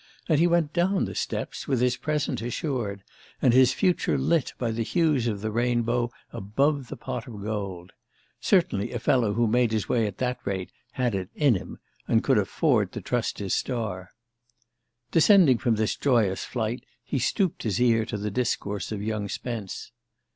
[0.27, 3.03] And he went down the steps with his present assured,
[3.39, 7.93] and his future lit by the hues of the rainbow above the pot of gold.
[8.39, 11.77] Certainly a fellow who made his way at that rate had it "in him,"
[12.07, 14.09] and could afford to trust his star.
[15.11, 19.91] Descending from this joyous flight he stooped his ear to the discourse of young Spence.